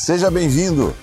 Seja 0.00 0.30
bem-vindo! 0.30 0.94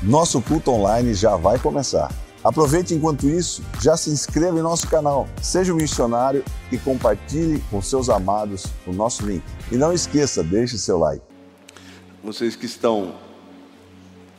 Nosso 0.00 0.40
culto 0.40 0.70
online 0.70 1.12
já 1.12 1.34
vai 1.34 1.58
começar. 1.58 2.08
Aproveite 2.42 2.94
enquanto 2.94 3.28
isso, 3.28 3.64
já 3.82 3.96
se 3.96 4.10
inscreva 4.10 4.56
em 4.56 4.62
nosso 4.62 4.86
canal, 4.88 5.28
seja 5.42 5.72
um 5.72 5.76
missionário 5.76 6.44
e 6.70 6.78
compartilhe 6.78 7.60
com 7.68 7.82
seus 7.82 8.08
amados 8.08 8.66
o 8.86 8.92
nosso 8.92 9.26
link. 9.26 9.42
E 9.72 9.76
não 9.76 9.92
esqueça, 9.92 10.42
deixe 10.44 10.78
seu 10.78 10.98
like. 10.98 11.22
Vocês 12.22 12.54
que 12.54 12.64
estão 12.64 13.16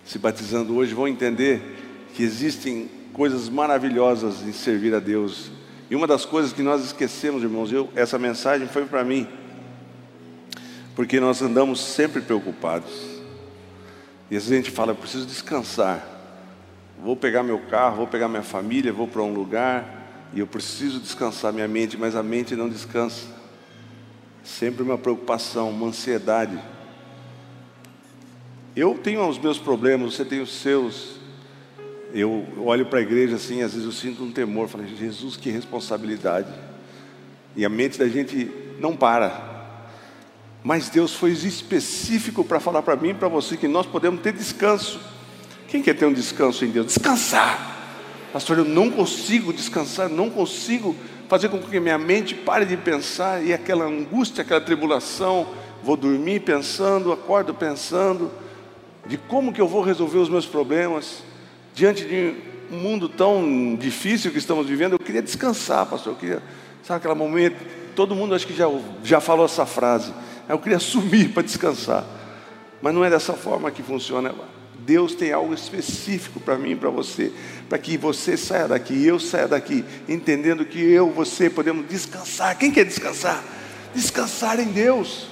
se 0.05 0.17
batizando 0.17 0.73
hoje 0.77 0.93
vão 0.93 1.09
entender 1.09 2.07
que 2.15 2.23
existem 2.23 2.89
coisas 3.11 3.49
maravilhosas 3.49 4.41
em 4.43 4.53
servir 4.53 4.95
a 4.95 4.99
Deus. 4.99 5.51
E 5.89 5.95
uma 5.95 6.07
das 6.07 6.23
coisas 6.23 6.53
que 6.53 6.63
nós 6.63 6.85
esquecemos, 6.85 7.43
irmãos, 7.43 7.69
eu, 7.69 7.89
essa 7.93 8.17
mensagem 8.17 8.65
foi 8.65 8.85
para 8.85 9.03
mim, 9.03 9.27
porque 10.95 11.19
nós 11.19 11.41
andamos 11.41 11.81
sempre 11.81 12.21
preocupados. 12.21 13.14
E 14.29 14.35
às 14.35 14.43
vezes 14.43 14.51
a 14.51 14.55
gente 14.55 14.71
fala, 14.71 14.91
eu 14.91 14.95
preciso 14.95 15.25
descansar. 15.25 16.05
Vou 17.01 17.15
pegar 17.15 17.43
meu 17.43 17.59
carro, 17.59 17.97
vou 17.97 18.07
pegar 18.07 18.27
minha 18.27 18.41
família, 18.41 18.91
vou 18.91 19.07
para 19.07 19.21
um 19.21 19.33
lugar 19.33 20.29
e 20.33 20.39
eu 20.39 20.47
preciso 20.47 20.99
descansar 20.99 21.53
minha 21.53 21.67
mente, 21.67 21.97
mas 21.97 22.15
a 22.15 22.23
mente 22.23 22.55
não 22.55 22.67
descansa. 22.67 23.27
Sempre 24.43 24.83
uma 24.83 24.97
preocupação, 24.97 25.69
uma 25.69 25.87
ansiedade. 25.87 26.59
Eu 28.75 28.95
tenho 28.95 29.27
os 29.27 29.39
meus 29.39 29.57
problemas, 29.57 30.13
você 30.13 30.25
tem 30.25 30.41
os 30.41 30.53
seus. 30.53 31.15
Eu 32.13 32.45
olho 32.57 32.85
para 32.85 32.99
a 32.99 33.01
igreja 33.01 33.37
assim, 33.37 33.61
às 33.61 33.73
vezes 33.73 33.85
eu 33.85 33.91
sinto 33.91 34.23
um 34.23 34.31
temor, 34.31 34.67
falei, 34.67 34.87
Jesus, 34.95 35.37
que 35.37 35.49
responsabilidade. 35.49 36.51
E 37.55 37.63
a 37.63 37.69
mente 37.69 37.97
da 37.97 38.07
gente 38.07 38.51
não 38.79 38.95
para. 38.95 39.54
Mas 40.65 40.89
Deus 40.89 41.13
foi 41.13 41.29
específico 41.29 42.43
para 42.43 42.59
falar 42.59 42.81
para 42.81 42.95
mim 42.95 43.09
e 43.09 43.13
para 43.13 43.27
você 43.27 43.55
que 43.55 43.67
nós 43.67 43.85
podemos 43.85 44.19
ter 44.21 44.33
descanso. 44.33 44.99
Quem 45.67 45.79
quer 45.79 45.93
ter 45.93 46.07
um 46.07 46.11
descanso 46.11 46.65
em 46.65 46.71
Deus? 46.71 46.87
Descansar. 46.87 47.75
Pastor, 48.33 48.57
eu 48.57 48.65
não 48.65 48.89
consigo 48.89 49.53
descansar, 49.53 50.09
não 50.09 50.27
consigo 50.27 50.95
fazer 51.29 51.49
com 51.49 51.59
que 51.59 51.79
minha 51.79 51.99
mente 51.99 52.33
pare 52.33 52.65
de 52.65 52.75
pensar 52.77 53.45
e 53.45 53.53
aquela 53.53 53.85
angústia, 53.85 54.41
aquela 54.41 54.59
tribulação, 54.59 55.47
vou 55.83 55.95
dormir 55.95 56.39
pensando, 56.39 57.11
acordo 57.11 57.53
pensando 57.53 58.31
de 59.05 59.17
como 59.17 59.53
que 59.53 59.61
eu 59.61 59.67
vou 59.67 59.83
resolver 59.83 60.17
os 60.17 60.29
meus 60.29 60.47
problemas 60.47 61.21
diante 61.75 62.05
de 62.05 62.33
um 62.71 62.77
mundo 62.77 63.07
tão 63.07 63.77
difícil 63.79 64.31
que 64.31 64.39
estamos 64.39 64.65
vivendo. 64.65 64.93
Eu 64.93 64.99
queria 64.99 65.21
descansar, 65.21 65.85
pastor. 65.85 66.13
Eu 66.13 66.17
queria, 66.17 66.43
sabe 66.81 66.97
aquele 66.97 67.13
momento? 67.13 67.63
Todo 67.95 68.15
mundo 68.15 68.33
acho 68.33 68.47
que 68.47 68.55
já, 68.55 68.65
já 69.03 69.21
falou 69.21 69.45
essa 69.45 69.67
frase. 69.67 70.11
Eu 70.47 70.59
queria 70.59 70.79
sumir 70.79 71.29
para 71.33 71.43
descansar. 71.43 72.05
Mas 72.81 72.93
não 72.93 73.03
é 73.03 73.09
dessa 73.09 73.33
forma 73.33 73.71
que 73.71 73.81
funciona. 73.81 74.33
Deus 74.79 75.15
tem 75.15 75.31
algo 75.31 75.53
específico 75.53 76.39
para 76.39 76.57
mim 76.57 76.71
e 76.71 76.75
para 76.75 76.89
você, 76.89 77.31
para 77.67 77.77
que 77.77 77.97
você 77.97 78.37
saia 78.37 78.67
daqui, 78.67 79.05
eu 79.05 79.19
saia 79.19 79.47
daqui, 79.47 79.83
entendendo 80.07 80.63
que 80.63 80.79
eu, 80.79 81.09
você 81.09 81.49
podemos 81.49 81.87
descansar. 81.87 82.55
Quem 82.57 82.71
quer 82.71 82.85
descansar? 82.85 83.43
Descansar 83.95 84.59
em 84.59 84.67
Deus. 84.67 85.27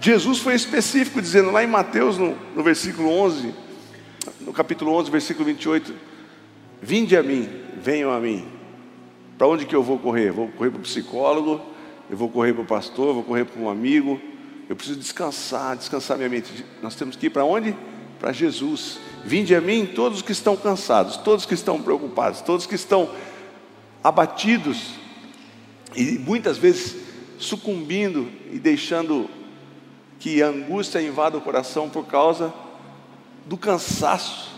Jesus 0.00 0.38
foi 0.38 0.54
específico, 0.54 1.20
dizendo 1.20 1.50
lá 1.50 1.64
em 1.64 1.66
Mateus, 1.66 2.18
no, 2.18 2.36
no 2.54 2.62
versículo 2.62 3.08
11, 3.08 3.54
no 4.40 4.52
capítulo 4.52 4.92
11, 4.92 5.10
versículo 5.10 5.46
28, 5.46 5.94
Vinde 6.80 7.16
a 7.16 7.22
mim, 7.22 7.48
venham 7.82 8.12
a 8.12 8.20
mim. 8.20 8.46
Para 9.38 9.46
onde 9.48 9.64
que 9.64 9.74
eu 9.74 9.82
vou 9.82 9.98
correr? 9.98 10.30
Vou 10.30 10.48
correr 10.48 10.70
para 10.70 10.78
o 10.78 10.82
psicólogo, 10.82 11.60
eu 12.14 12.18
vou 12.18 12.28
correr 12.28 12.52
para 12.52 12.62
o 12.62 12.66
pastor, 12.66 13.12
vou 13.14 13.22
correr 13.22 13.44
para 13.44 13.60
um 13.60 13.68
amigo. 13.68 14.20
Eu 14.68 14.74
preciso 14.74 14.98
descansar, 14.98 15.76
descansar 15.76 16.16
minha 16.16 16.28
mente. 16.28 16.64
Nós 16.82 16.94
temos 16.94 17.16
que 17.16 17.26
ir 17.26 17.30
para 17.30 17.44
onde? 17.44 17.76
para 18.24 18.32
Jesus. 18.32 18.98
Vinde 19.22 19.54
a 19.54 19.60
mim 19.60 19.84
todos 19.84 20.22
que 20.22 20.32
estão 20.32 20.56
cansados, 20.56 21.18
todos 21.18 21.44
que 21.44 21.52
estão 21.52 21.82
preocupados, 21.82 22.40
todos 22.40 22.64
que 22.64 22.74
estão 22.74 23.10
abatidos 24.02 24.94
e 25.94 26.18
muitas 26.18 26.56
vezes 26.56 26.96
sucumbindo 27.38 28.26
e 28.50 28.58
deixando 28.58 29.28
que 30.18 30.42
a 30.42 30.48
angústia 30.48 31.02
invada 31.02 31.36
o 31.36 31.40
coração 31.42 31.90
por 31.90 32.06
causa 32.06 32.50
do 33.44 33.58
cansaço, 33.58 34.50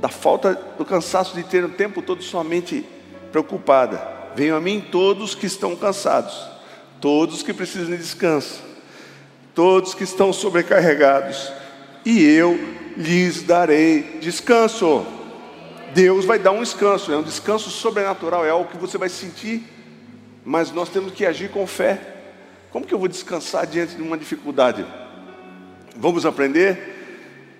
da 0.00 0.08
falta 0.08 0.54
do 0.76 0.84
cansaço 0.84 1.36
de 1.36 1.44
ter 1.44 1.64
o 1.64 1.68
tempo 1.68 2.02
todo 2.02 2.20
sua 2.20 2.42
mente 2.42 2.84
preocupada. 3.30 4.32
Venham 4.34 4.56
a 4.56 4.60
mim 4.60 4.84
todos 4.90 5.36
que 5.36 5.46
estão 5.46 5.76
cansados, 5.76 6.36
todos 7.00 7.42
que 7.42 7.52
precisam 7.52 7.90
de 7.90 7.96
descanso, 7.96 8.60
todos 9.54 9.94
que 9.94 10.04
estão 10.04 10.32
sobrecarregados, 10.32 11.52
e 12.04 12.22
eu 12.24 12.58
lhes 12.96 13.42
darei 13.42 14.18
descanso. 14.20 15.06
Deus 15.94 16.24
vai 16.24 16.38
dar 16.38 16.52
um 16.52 16.62
descanso, 16.62 17.12
é 17.12 17.16
um 17.16 17.22
descanso 17.22 17.70
sobrenatural, 17.70 18.44
é 18.44 18.50
algo 18.50 18.70
que 18.70 18.76
você 18.76 18.98
vai 18.98 19.08
sentir, 19.08 19.62
mas 20.44 20.70
nós 20.70 20.88
temos 20.88 21.12
que 21.12 21.24
agir 21.24 21.50
com 21.50 21.66
fé. 21.66 22.00
Como 22.70 22.86
que 22.86 22.92
eu 22.92 22.98
vou 22.98 23.08
descansar 23.08 23.66
diante 23.66 23.94
de 23.96 24.02
uma 24.02 24.18
dificuldade? 24.18 24.84
Vamos 25.96 26.26
aprender? 26.26 26.96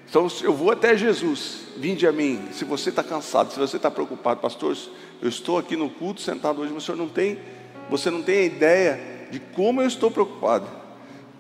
Então 0.09 0.26
eu 0.43 0.55
vou 0.55 0.70
até 0.70 0.97
Jesus, 0.97 1.60
vinde 1.76 2.06
a 2.06 2.12
mim. 2.12 2.49
Se 2.53 2.65
você 2.65 2.91
está 2.91 3.03
cansado, 3.03 3.53
se 3.53 3.59
você 3.59 3.76
está 3.76 3.91
preocupado, 3.91 4.41
pastor, 4.41 4.76
eu 5.20 5.28
estou 5.28 5.59
aqui 5.59 5.76
no 5.76 5.91
culto 5.91 6.20
sentado 6.20 6.60
hoje, 6.60 6.72
mas 6.72 6.82
o 6.82 6.87
senhor 6.87 6.99
não 6.99 7.09
tem, 7.09 7.38
você 7.91 8.10
não 8.10 8.22
tem 8.22 8.38
a 8.38 8.44
ideia 8.44 9.18
de 9.31 9.41
como 9.41 9.81
eu 9.81 9.87
estou 9.87 10.11
preocupado. 10.11 10.66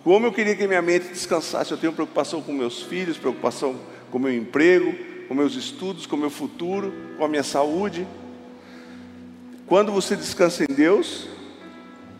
Como 0.04 0.26
eu 0.26 0.32
queria 0.32 0.56
que 0.56 0.66
minha 0.66 0.82
mente 0.82 1.08
descansasse. 1.08 1.70
Eu 1.70 1.78
tenho 1.78 1.92
preocupação 1.92 2.40
com 2.40 2.52
meus 2.52 2.82
filhos, 2.82 3.18
preocupação 3.18 3.76
com 4.10 4.18
meu 4.18 4.34
emprego, 4.34 4.94
com 5.28 5.34
meus 5.34 5.54
estudos, 5.54 6.06
com 6.06 6.16
meu 6.16 6.30
futuro, 6.30 6.92
com 7.16 7.24
a 7.24 7.28
minha 7.28 7.42
saúde. 7.42 8.06
Quando 9.66 9.92
você 9.92 10.16
descansa 10.16 10.64
em 10.64 10.74
Deus, 10.74 11.28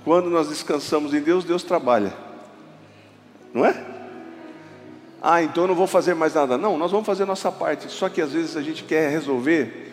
quando 0.04 0.28
nós 0.28 0.48
descansamos 0.48 1.14
em 1.14 1.20
Deus, 1.20 1.44
Deus 1.44 1.62
trabalha. 1.62 2.12
Não 3.54 3.64
é? 3.64 3.84
Ah, 5.20 5.42
então 5.42 5.64
eu 5.64 5.68
não 5.68 5.74
vou 5.74 5.86
fazer 5.86 6.14
mais 6.14 6.34
nada. 6.34 6.58
Não, 6.58 6.76
nós 6.76 6.90
vamos 6.90 7.06
fazer 7.06 7.22
a 7.24 7.26
nossa 7.26 7.50
parte. 7.50 7.90
Só 7.90 8.08
que 8.08 8.20
às 8.20 8.32
vezes 8.32 8.56
a 8.56 8.62
gente 8.62 8.84
quer 8.84 9.10
resolver 9.10 9.90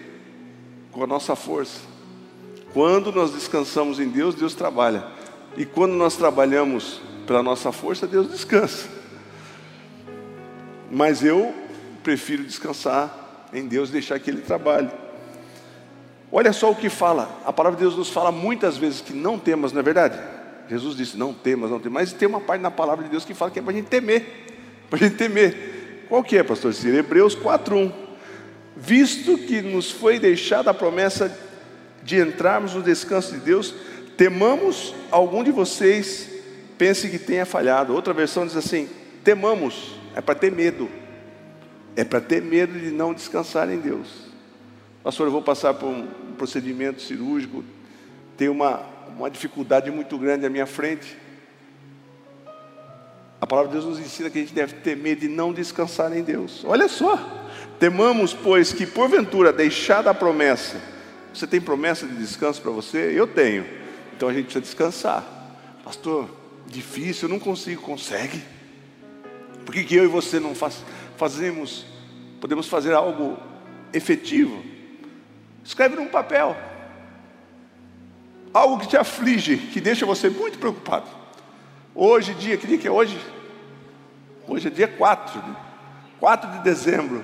com 0.91 1.03
a 1.03 1.07
nossa 1.07 1.35
força. 1.35 1.79
Quando 2.73 3.11
nós 3.11 3.31
descansamos 3.31 3.99
em 3.99 4.09
Deus, 4.09 4.35
Deus 4.35 4.53
trabalha. 4.53 5.14
E 5.57 5.65
quando 5.65 5.93
nós 5.93 6.15
trabalhamos 6.15 7.01
pela 7.25 7.41
nossa 7.41 7.71
força, 7.71 8.05
Deus 8.05 8.29
descansa. 8.29 8.87
Mas 10.91 11.23
eu 11.23 11.53
prefiro 12.03 12.43
descansar 12.43 13.47
em 13.53 13.67
Deus, 13.67 13.89
deixar 13.89 14.19
que 14.19 14.29
Ele 14.29 14.41
trabalhe. 14.41 14.89
Olha 16.31 16.51
só 16.51 16.71
o 16.71 16.75
que 16.75 16.89
fala, 16.89 17.41
a 17.45 17.53
palavra 17.53 17.77
de 17.77 17.83
Deus 17.83 17.97
nos 17.97 18.09
fala 18.09 18.31
muitas 18.31 18.77
vezes 18.77 19.01
que 19.01 19.13
não 19.13 19.39
temas, 19.39 19.71
não 19.71 19.79
é 19.79 19.83
verdade? 19.83 20.19
Jesus 20.69 20.95
disse: 20.95 21.17
não 21.17 21.33
temas, 21.33 21.69
não 21.69 21.79
temas, 21.79 21.93
mas 21.93 22.13
tem 22.13 22.27
uma 22.27 22.41
parte 22.41 22.61
na 22.61 22.71
palavra 22.71 23.03
de 23.03 23.09
Deus 23.09 23.23
que 23.23 23.33
fala 23.33 23.51
que 23.51 23.59
é 23.59 23.61
para 23.61 23.71
a 23.71 23.75
gente 23.75 23.87
temer, 23.87 24.25
para 24.89 24.97
a 24.97 25.03
gente 25.03 25.15
temer. 25.15 26.05
Qual 26.09 26.23
que 26.23 26.37
é, 26.37 26.43
pastor 26.43 26.73
Ciro? 26.73 26.97
Hebreus 26.97 27.35
4:1. 27.35 27.91
Visto 28.75 29.37
que 29.37 29.61
nos 29.61 29.89
foi 29.89 30.19
deixada 30.19 30.71
a 30.71 30.73
promessa 30.73 31.35
de 32.03 32.19
entrarmos 32.19 32.73
no 32.73 32.83
descanso 32.83 33.31
de 33.33 33.39
Deus, 33.39 33.73
temamos 34.17 34.93
algum 35.11 35.43
de 35.43 35.51
vocês 35.51 36.35
pense 36.77 37.09
que 37.09 37.19
tenha 37.19 37.45
falhado. 37.45 37.93
Outra 37.93 38.13
versão 38.13 38.45
diz 38.45 38.55
assim: 38.55 38.89
temamos, 39.23 39.95
é 40.15 40.21
para 40.21 40.35
ter 40.35 40.51
medo, 40.51 40.89
é 41.95 42.03
para 42.03 42.21
ter 42.21 42.41
medo 42.41 42.77
de 42.77 42.91
não 42.91 43.13
descansar 43.13 43.69
em 43.69 43.79
Deus. 43.79 44.25
Pastor, 45.03 45.27
eu 45.27 45.31
vou 45.31 45.41
passar 45.41 45.73
por 45.73 45.87
um 45.87 46.07
procedimento 46.37 47.01
cirúrgico, 47.01 47.63
tenho 48.35 48.51
uma, 48.51 48.81
uma 49.15 49.29
dificuldade 49.29 49.91
muito 49.91 50.17
grande 50.17 50.45
à 50.45 50.49
minha 50.49 50.65
frente. 50.65 51.17
A 53.39 53.45
palavra 53.45 53.69
de 53.69 53.77
Deus 53.77 53.85
nos 53.85 53.99
ensina 53.99 54.29
que 54.29 54.39
a 54.39 54.41
gente 54.41 54.53
deve 54.53 54.75
ter 54.75 54.97
medo 54.97 55.21
de 55.21 55.27
não 55.27 55.53
descansar 55.53 56.15
em 56.17 56.23
Deus. 56.23 56.63
Olha 56.65 56.87
só, 56.87 57.47
temamos, 57.79 58.33
pois, 58.33 58.73
que 58.73 58.87
porventura 58.87 59.53
deixada 59.53 60.09
a 60.09 60.13
promessa, 60.13 60.81
você 61.31 61.45
tem 61.45 61.61
promessa 61.61 62.07
de 62.07 62.15
descanso 62.15 62.61
para 62.61 62.71
você? 62.71 63.13
Eu 63.13 63.27
tenho. 63.27 63.84
Então 64.15 64.29
a 64.29 64.33
gente 64.33 64.45
precisa 64.45 64.61
descansar. 64.61 65.23
Pastor, 65.83 66.29
difícil, 66.67 67.27
eu 67.27 67.33
não 67.33 67.39
consigo, 67.39 67.81
consegue. 67.81 68.41
Por 69.65 69.73
que, 69.73 69.83
que 69.83 69.95
eu 69.95 70.05
e 70.05 70.07
você 70.07 70.39
não 70.39 70.55
faz, 70.55 70.83
fazemos, 71.17 71.85
podemos 72.39 72.67
fazer 72.67 72.93
algo 72.93 73.37
efetivo? 73.91 74.63
Escreve 75.63 75.95
num 75.95 76.07
papel. 76.07 76.55
Algo 78.53 78.79
que 78.79 78.87
te 78.87 78.95
aflige, 78.95 79.57
que 79.57 79.81
deixa 79.81 80.05
você 80.05 80.29
muito 80.29 80.57
preocupado. 80.59 81.07
Hoje, 81.93 82.33
dia, 82.35 82.55
que 82.57 82.67
dia 82.67 82.77
que 82.77 82.87
é 82.87 82.91
hoje? 82.91 83.19
Hoje 84.47 84.67
é 84.67 84.71
dia 84.71 84.87
4, 84.87 85.41
4 86.19 86.51
de 86.51 86.59
dezembro. 86.59 87.23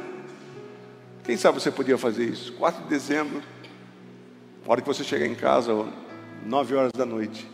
Quem 1.24 1.38
sabe 1.38 1.60
você 1.60 1.72
podia 1.72 1.98
fazer 1.98 2.26
isso? 2.26 2.52
4 2.54 2.84
de 2.84 2.90
dezembro, 2.90 3.42
a 4.66 4.72
hora 4.72 4.82
que 4.82 4.88
você 4.88 5.04
chegar 5.04 5.28
em 5.28 5.36
casa, 5.36 5.72
9 6.46 6.76
horas 6.76 6.92
da 6.92 7.06
noite. 7.06 7.48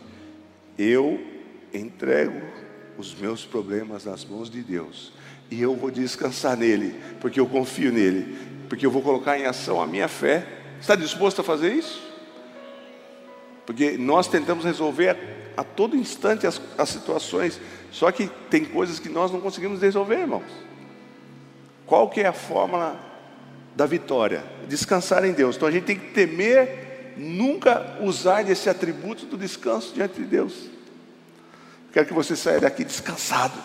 Eu 0.78 1.20
entrego 1.72 2.40
os 2.96 3.14
meus 3.14 3.44
problemas 3.44 4.04
nas 4.04 4.24
mãos 4.24 4.50
de 4.50 4.62
Deus. 4.62 5.12
E 5.50 5.60
eu 5.62 5.74
vou 5.74 5.90
descansar 5.90 6.56
nele, 6.56 6.94
porque 7.20 7.40
eu 7.40 7.46
confio 7.46 7.92
nele, 7.92 8.36
porque 8.68 8.84
eu 8.84 8.90
vou 8.90 9.02
colocar 9.02 9.38
em 9.38 9.46
ação 9.46 9.80
a 9.80 9.86
minha 9.86 10.08
fé. 10.08 10.46
Está 10.80 10.94
disposto 10.94 11.40
a 11.40 11.44
fazer 11.44 11.72
isso? 11.72 12.02
Porque 13.64 13.96
nós 13.96 14.28
tentamos 14.28 14.64
resolver 14.64 15.10
a, 15.56 15.60
a 15.60 15.64
todo 15.64 15.96
instante 15.96 16.46
as, 16.46 16.60
as 16.76 16.88
situações, 16.88 17.60
só 17.90 18.10
que 18.10 18.28
tem 18.50 18.64
coisas 18.64 18.98
que 18.98 19.08
nós 19.08 19.30
não 19.30 19.40
conseguimos 19.40 19.80
resolver, 19.80 20.20
irmãos. 20.20 20.68
Qual 21.86 22.08
que 22.10 22.20
é 22.20 22.26
a 22.26 22.32
fórmula 22.32 22.98
da 23.74 23.86
vitória? 23.86 24.44
Descansar 24.68 25.24
em 25.24 25.32
Deus. 25.32 25.56
Então 25.56 25.66
a 25.66 25.70
gente 25.70 25.84
tem 25.84 25.98
que 25.98 26.10
temer 26.12 26.87
nunca 27.18 27.98
usar 28.00 28.44
desse 28.44 28.70
atributo 28.70 29.26
do 29.26 29.36
descanso 29.36 29.92
diante 29.94 30.14
de 30.14 30.24
Deus. 30.24 30.54
Quero 31.92 32.06
que 32.06 32.14
você 32.14 32.36
saia 32.36 32.60
daqui 32.60 32.84
descansado. 32.84 33.58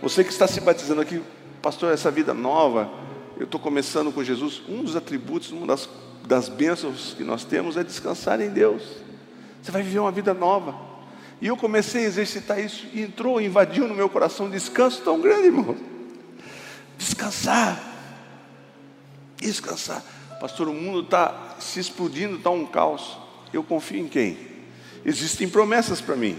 Você 0.00 0.24
que 0.24 0.30
está 0.30 0.46
se 0.46 0.60
batizando 0.60 1.00
aqui, 1.00 1.22
pastor, 1.60 1.92
essa 1.92 2.10
vida 2.10 2.32
nova, 2.32 2.90
eu 3.36 3.44
estou 3.44 3.60
começando 3.60 4.10
com 4.12 4.24
Jesus. 4.24 4.62
Um 4.68 4.82
dos 4.82 4.96
atributos, 4.96 5.50
uma 5.50 5.66
das, 5.66 5.88
das 6.26 6.48
bênçãos 6.48 7.14
que 7.16 7.24
nós 7.24 7.44
temos 7.44 7.76
é 7.76 7.84
descansar 7.84 8.40
em 8.40 8.48
Deus. 8.48 8.82
Você 9.62 9.70
vai 9.70 9.82
viver 9.82 9.98
uma 9.98 10.12
vida 10.12 10.32
nova. 10.32 10.74
E 11.40 11.46
eu 11.46 11.56
comecei 11.56 12.04
a 12.04 12.06
exercitar 12.06 12.58
isso 12.58 12.86
e 12.92 13.02
entrou, 13.02 13.40
invadiu 13.40 13.86
no 13.86 13.94
meu 13.94 14.08
coração 14.08 14.46
um 14.46 14.50
descanso 14.50 15.02
tão 15.02 15.20
grande, 15.20 15.46
irmão. 15.46 15.76
Descansar. 16.96 17.80
Descansar. 19.36 20.02
Pastor, 20.40 20.68
o 20.68 20.72
mundo 20.72 21.00
está 21.00 21.56
se 21.58 21.80
explodindo, 21.80 22.36
está 22.36 22.50
um 22.50 22.66
caos. 22.66 23.18
Eu 23.52 23.62
confio 23.62 24.00
em 24.00 24.08
quem? 24.08 24.36
Existem 25.04 25.48
promessas 25.48 26.00
para 26.00 26.16
mim. 26.16 26.38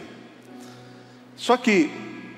Só 1.36 1.58
que 1.58 1.90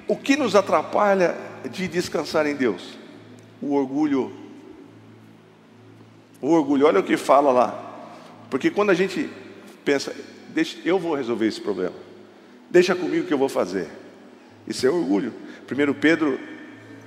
o 0.08 0.16
que 0.16 0.36
nos 0.36 0.56
atrapalha 0.56 1.36
de 1.70 1.88
descansar 1.88 2.46
em 2.46 2.56
Deus? 2.56 2.98
O 3.62 3.74
orgulho. 3.74 4.32
O 6.42 6.50
orgulho, 6.50 6.88
olha 6.88 7.00
o 7.00 7.04
que 7.04 7.18
fala 7.18 7.52
lá. 7.52 7.92
Porque 8.50 8.70
quando 8.70 8.90
a 8.90 8.94
gente 8.94 9.30
pensa, 9.86 10.14
deixa, 10.50 10.78
eu 10.84 11.00
vou 11.00 11.16
resolver 11.16 11.48
esse 11.48 11.62
problema, 11.62 11.96
deixa 12.70 12.96
comigo 12.96 13.26
que 13.26 13.34
eu 13.34 13.38
vou 13.38 13.50
fazer. 13.50 13.88
Isso 14.68 14.86
é 14.86 14.90
orgulho. 14.90 15.34
1 15.70 15.94
Pedro, 15.94 16.40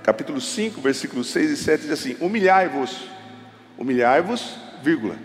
capítulo 0.03 0.41
5, 0.41 0.81
versículos 0.81 1.29
6 1.29 1.51
e 1.51 1.57
7 1.57 1.81
diz 1.83 1.91
assim: 1.91 2.17
Humilhai-vos, 2.21 3.09
humilhai-vos, 3.79 4.57
vírgula. 4.83 5.17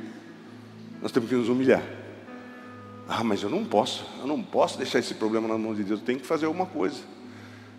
Nós 1.02 1.12
temos 1.12 1.30
que 1.30 1.36
nos 1.36 1.50
humilhar. 1.50 1.84
Ah, 3.08 3.24
mas 3.24 3.42
eu 3.42 3.50
não 3.50 3.66
posso, 3.66 4.06
eu 4.20 4.28
não 4.28 4.42
posso 4.42 4.78
deixar 4.78 5.00
esse 5.00 5.16
problema 5.16 5.48
na 5.48 5.58
mão 5.58 5.74
de 5.74 5.84
Deus, 5.84 6.00
eu 6.00 6.06
tenho 6.06 6.20
que 6.20 6.28
fazer 6.28 6.46
alguma 6.46 6.68
coisa. 6.68 7.02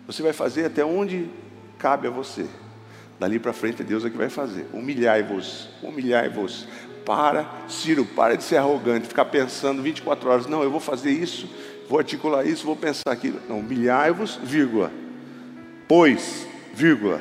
Você 0.05 0.21
vai 0.21 0.33
fazer 0.33 0.65
até 0.65 0.83
onde 0.83 1.29
cabe 1.77 2.07
a 2.07 2.11
você. 2.11 2.45
Dali 3.17 3.39
para 3.39 3.53
frente 3.53 3.83
Deus 3.83 4.03
é 4.03 4.09
que 4.09 4.17
vai 4.17 4.29
fazer. 4.29 4.67
Humilhai-vos, 4.73 5.69
humilhai-vos. 5.81 6.67
Para, 7.05 7.49
Ciro, 7.67 8.05
para 8.05 8.37
de 8.37 8.43
ser 8.43 8.57
arrogante, 8.57 9.07
ficar 9.07 9.25
pensando 9.25 9.81
24 9.81 10.29
horas, 10.29 10.45
não, 10.45 10.61
eu 10.61 10.69
vou 10.69 10.79
fazer 10.79 11.09
isso, 11.09 11.49
vou 11.89 11.97
articular 11.97 12.45
isso, 12.45 12.63
vou 12.63 12.75
pensar 12.75 13.11
aquilo. 13.11 13.39
Não, 13.49 13.59
humilhai-vos, 13.59 14.39
vírgula. 14.43 14.91
Pois, 15.87 16.45
vírgula. 16.73 17.19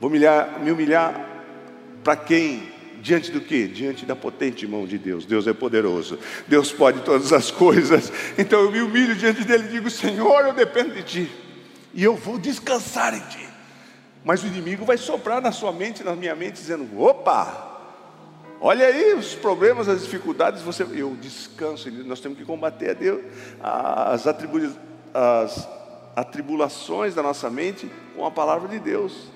Vou 0.00 0.10
humilhar, 0.10 0.58
me 0.60 0.72
humilhar 0.72 1.29
para 2.02 2.16
quem? 2.16 2.80
Diante 3.02 3.30
do 3.30 3.40
que? 3.40 3.66
Diante 3.66 4.04
da 4.04 4.14
potente 4.14 4.66
mão 4.66 4.86
de 4.86 4.98
Deus. 4.98 5.24
Deus 5.24 5.46
é 5.46 5.52
poderoso. 5.52 6.18
Deus 6.46 6.70
pode 6.70 7.00
todas 7.00 7.32
as 7.32 7.50
coisas. 7.50 8.12
Então 8.36 8.60
eu 8.60 8.70
me 8.70 8.80
humilho 8.80 9.14
diante 9.14 9.44
dele 9.44 9.64
e 9.68 9.72
digo: 9.72 9.90
Senhor, 9.90 10.44
eu 10.44 10.52
dependo 10.52 10.94
de 10.94 11.02
ti. 11.02 11.30
E 11.94 12.04
eu 12.04 12.14
vou 12.14 12.38
descansar 12.38 13.14
em 13.14 13.20
ti. 13.28 13.48
Mas 14.22 14.42
o 14.42 14.46
inimigo 14.46 14.84
vai 14.84 14.98
soprar 14.98 15.40
na 15.40 15.50
sua 15.50 15.72
mente, 15.72 16.04
na 16.04 16.14
minha 16.14 16.34
mente, 16.34 16.54
dizendo: 16.54 17.00
opa, 17.00 17.70
Olha 18.62 18.86
aí 18.86 19.14
os 19.14 19.34
problemas, 19.34 19.88
as 19.88 20.02
dificuldades, 20.02 20.60
você, 20.60 20.82
eu 20.82 21.16
descanso, 21.18 21.90
nós 22.04 22.20
temos 22.20 22.36
que 22.36 22.44
combater 22.44 22.90
a 22.90 22.92
Deus, 22.92 23.22
as, 23.58 24.26
as 25.14 25.68
atribulações 26.14 27.14
da 27.14 27.22
nossa 27.22 27.48
mente 27.48 27.90
com 28.14 28.26
a 28.26 28.30
palavra 28.30 28.68
de 28.68 28.78
Deus. 28.78 29.30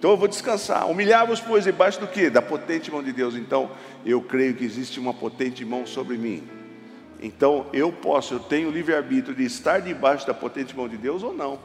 Então 0.00 0.12
eu 0.12 0.16
vou 0.16 0.26
descansar. 0.26 0.88
Humilhar-vos, 0.90 1.40
pois, 1.42 1.64
debaixo 1.64 2.00
do 2.00 2.06
que? 2.06 2.30
Da 2.30 2.40
potente 2.40 2.90
mão 2.90 3.02
de 3.02 3.12
Deus. 3.12 3.34
Então, 3.34 3.70
eu 4.04 4.22
creio 4.22 4.54
que 4.54 4.64
existe 4.64 4.98
uma 4.98 5.12
potente 5.12 5.62
mão 5.62 5.84
sobre 5.86 6.16
mim. 6.16 6.42
Então, 7.22 7.66
eu 7.70 7.92
posso, 7.92 8.32
eu 8.32 8.40
tenho 8.40 8.70
livre-arbítrio 8.70 9.36
de 9.36 9.44
estar 9.44 9.78
debaixo 9.78 10.26
da 10.26 10.32
potente 10.32 10.74
mão 10.74 10.88
de 10.88 10.96
Deus 10.96 11.22
ou 11.22 11.34
não. 11.34 11.58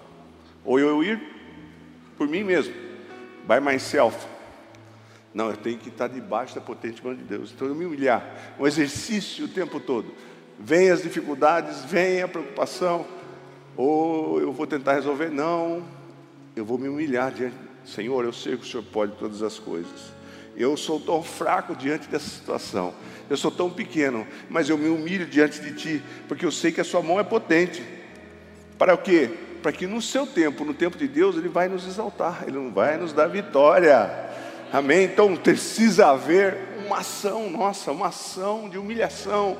Ou 0.65 0.77
eu 0.77 1.01
ir 1.01 1.17
por 2.17 2.27
mim 2.27 2.43
mesmo, 2.43 2.73
by 3.47 3.61
myself. 3.61 4.27
Não, 5.33 5.49
eu 5.49 5.55
tenho 5.55 5.77
que 5.77 5.87
estar 5.87 6.09
debaixo 6.09 6.53
da 6.55 6.59
potente 6.59 7.01
mão 7.01 7.15
de 7.15 7.23
Deus. 7.23 7.53
Então, 7.55 7.69
eu 7.69 7.73
me 7.73 7.85
humilhar. 7.85 8.21
Um 8.59 8.67
exercício 8.67 9.45
o 9.45 9.47
tempo 9.47 9.79
todo. 9.79 10.13
Vem 10.59 10.91
as 10.91 11.01
dificuldades, 11.01 11.85
vem 11.85 12.21
a 12.21 12.27
preocupação. 12.27 13.05
Ou 13.77 14.41
eu 14.41 14.51
vou 14.51 14.67
tentar 14.67 14.95
resolver. 14.95 15.29
Não, 15.29 15.85
eu 16.53 16.65
vou 16.65 16.77
me 16.77 16.89
humilhar 16.89 17.31
diante 17.31 17.64
Senhor, 17.85 18.25
eu 18.25 18.33
sei 18.33 18.57
que 18.57 18.63
o 18.63 18.67
Senhor 18.67 18.83
pode 18.83 19.13
todas 19.13 19.41
as 19.41 19.59
coisas. 19.59 20.13
Eu 20.57 20.75
sou 20.77 20.99
tão 20.99 21.21
fraco 21.21 21.75
diante 21.75 22.07
dessa 22.07 22.27
situação. 22.27 22.93
Eu 23.29 23.37
sou 23.37 23.51
tão 23.51 23.69
pequeno, 23.69 24.25
mas 24.49 24.69
eu 24.69 24.77
me 24.77 24.87
humilho 24.87 25.25
diante 25.25 25.59
de 25.59 25.73
Ti, 25.73 26.03
porque 26.27 26.45
eu 26.45 26.51
sei 26.51 26.71
que 26.71 26.81
a 26.81 26.83
Sua 26.83 27.01
mão 27.01 27.19
é 27.19 27.23
potente. 27.23 27.83
Para 28.77 28.93
o 28.93 28.97
quê? 28.97 29.29
Para 29.61 29.71
que 29.71 29.87
no 29.87 30.01
seu 30.01 30.27
tempo, 30.27 30.63
no 30.63 30.73
tempo 30.73 30.97
de 30.97 31.07
Deus, 31.07 31.35
Ele 31.35 31.49
vai 31.49 31.67
nos 31.67 31.87
exaltar, 31.87 32.43
Ele 32.47 32.57
não 32.57 32.71
vai 32.71 32.97
nos 32.97 33.13
dar 33.13 33.27
vitória. 33.27 34.25
Amém? 34.71 35.05
Então 35.05 35.35
precisa 35.35 36.07
haver 36.07 36.57
uma 36.85 36.99
ação 36.99 37.49
nossa, 37.49 37.91
uma 37.91 38.07
ação 38.07 38.69
de 38.69 38.77
humilhação, 38.77 39.57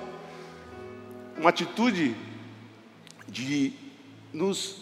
uma 1.37 1.49
atitude 1.49 2.15
de 3.27 3.73
nos, 4.31 4.77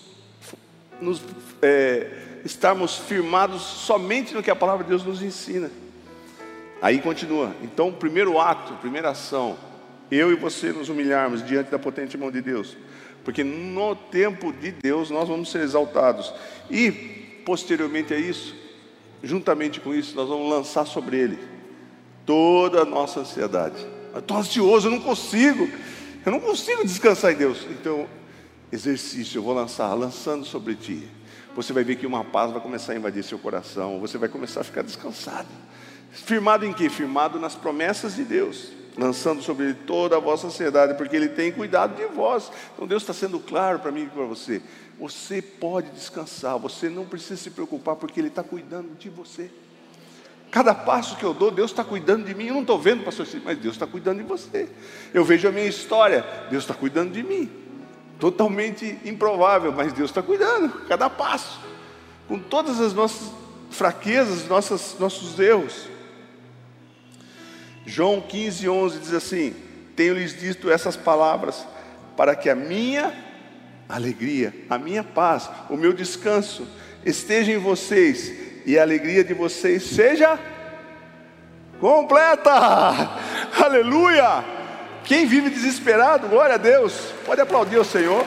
nos 1.00 1.22
é, 1.62 2.33
estarmos 2.44 2.98
firmados 2.98 3.62
somente 3.62 4.34
no 4.34 4.44
que 4.44 4.52
a 4.52 4.56
palavra 4.56 4.84
de 4.84 4.90
Deus 4.90 5.04
nos 5.04 5.22
ensina. 5.22 5.72
Aí 6.82 7.00
continua. 7.02 7.56
Então, 7.62 7.92
primeiro 7.92 8.40
ato, 8.40 8.74
primeira 8.76 9.10
ação, 9.12 9.58
eu 10.12 10.32
e 10.32 10.36
você 10.36 10.72
nos 10.74 10.90
humilharmos 10.90 11.46
diante 11.46 11.72
da 11.72 11.80
potente 11.80 12.18
mão 12.18 12.30
de 12.30 12.42
Deus, 12.42 12.76
porque 13.24 13.44
no 13.44 13.96
tempo 13.96 14.52
de 14.52 14.72
Deus 14.72 15.10
nós 15.10 15.30
vamos 15.30 15.50
ser 15.50 15.62
exaltados. 15.62 16.34
E 16.70 16.92
posteriormente 17.46 18.14
a 18.14 18.18
isso, 18.18 18.54
juntamente 19.24 19.80
com 19.80 19.94
isso, 19.96 20.16
nós 20.16 20.28
vamos 20.28 20.50
lançar 20.50 20.86
sobre 20.86 21.18
ele 21.18 21.40
toda 22.26 22.82
a 22.82 22.86
nossa 22.86 23.22
ansiedade. 23.22 23.86
Eu 24.14 24.20
estou 24.20 24.38
ansioso, 24.38 24.88
eu 24.88 24.92
não 24.92 25.00
consigo, 25.00 25.70
eu 26.26 26.32
não 26.32 26.40
consigo 26.40 26.84
descansar 26.84 27.32
em 27.32 27.36
Deus. 27.36 27.66
Então, 27.70 28.06
exercício, 28.72 29.38
eu 29.40 29.44
vou 29.44 29.54
lançar, 29.54 29.94
lançando 29.94 30.46
sobre 30.46 30.76
ti 30.76 31.08
você 31.56 31.72
vai 31.72 31.84
ver 31.84 31.96
que 31.96 32.08
uma 32.08 32.24
paz 32.24 32.52
vai 32.52 32.62
começar 32.62 32.94
a 32.94 32.96
invadir 32.96 33.24
seu 33.24 33.38
coração, 33.38 34.00
você 34.00 34.18
vai 34.18 34.30
começar 34.30 34.62
a 34.62 34.64
ficar 34.64 34.82
descansado. 34.82 35.48
Firmado 36.12 36.66
em 36.66 36.74
quê? 36.74 36.90
Firmado 36.90 37.40
nas 37.40 37.56
promessas 37.56 38.16
de 38.16 38.24
Deus, 38.24 38.72
lançando 38.98 39.42
sobre 39.42 39.66
ele 39.66 39.74
toda 39.74 40.18
a 40.18 40.20
vossa 40.20 40.48
ansiedade, 40.48 40.96
porque 40.96 41.16
ele 41.16 41.30
tem 41.30 41.52
cuidado 41.52 41.96
de 41.96 42.06
vós. 42.14 42.52
Então 42.74 42.88
Deus 42.88 43.04
está 43.04 43.14
sendo 43.14 43.40
claro 43.40 43.80
para 43.80 43.92
mim 43.92 44.04
e 44.04 44.08
para 44.08 44.24
você. 44.24 44.62
Você 45.00 45.42
pode 45.42 45.90
descansar, 45.90 46.58
você 46.58 46.88
não 46.90 47.06
precisa 47.06 47.38
se 47.38 47.50
preocupar, 47.50 47.96
porque 47.96 48.20
Ele 48.20 48.28
está 48.28 48.44
cuidando 48.44 48.96
de 48.96 49.10
você. 49.10 49.50
Cada 50.52 50.76
passo 50.76 51.18
que 51.18 51.24
eu 51.24 51.34
dou, 51.34 51.50
Deus 51.50 51.72
está 51.72 51.84
cuidando 51.84 52.26
de 52.26 52.36
mim. 52.36 52.46
Eu 52.46 52.54
não 52.54 52.62
estou 52.62 52.78
vendo, 52.78 53.04
pastor, 53.04 53.26
mas 53.44 53.58
Deus 53.58 53.74
está 53.74 53.88
cuidando 53.88 54.20
de 54.20 54.24
você. 54.24 54.70
Eu 55.12 55.26
vejo 55.26 55.48
a 55.48 55.52
minha 55.52 55.66
história, 55.66 56.24
Deus 56.52 56.64
está 56.64 56.76
cuidando 56.76 57.12
de 57.12 57.24
mim 57.24 57.63
totalmente 58.24 58.98
improvável, 59.04 59.74
mas 59.74 59.92
Deus 59.92 60.10
está 60.10 60.22
cuidando, 60.22 60.70
cada 60.88 61.10
passo, 61.10 61.60
com 62.26 62.40
todas 62.40 62.80
as 62.80 62.94
nossas 62.94 63.34
fraquezas, 63.70 64.48
nossas, 64.48 64.96
nossos 64.98 65.38
erros. 65.38 65.90
João 67.86 68.22
15, 68.22 68.70
11 68.70 69.00
diz 69.00 69.14
assim: 69.14 69.54
Tenho-lhes 69.94 70.40
dito 70.40 70.72
essas 70.72 70.96
palavras, 70.96 71.68
para 72.16 72.34
que 72.34 72.50
a 72.50 72.56
minha 72.56 73.14
alegria, 73.90 74.54
a 74.70 74.78
minha 74.78 75.04
paz, 75.04 75.50
o 75.70 75.76
meu 75.76 75.92
descanso 75.92 76.66
esteja 77.06 77.52
em 77.52 77.58
vocês 77.58 78.32
e 78.66 78.80
a 78.80 78.84
alegria 78.84 79.26
de 79.26 79.34
vocês 79.34 79.84
seja 79.84 80.40
completa. 81.78 82.54
Aleluia! 83.62 84.63
Quem 85.06 85.26
vive 85.26 85.50
desesperado, 85.50 86.28
glória 86.28 86.56
a 86.56 86.58
Deus, 86.58 87.14
pode 87.26 87.42
aplaudir 87.42 87.78
o 87.78 87.84
Senhor. 87.84 88.26